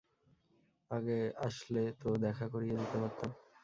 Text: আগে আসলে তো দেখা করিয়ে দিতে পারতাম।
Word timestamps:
আগে 0.91 1.17
আসলে 1.47 1.81
তো 2.01 2.09
দেখা 2.25 2.45
করিয়ে 2.53 2.75
দিতে 2.75 2.97
পারতাম। 3.01 3.29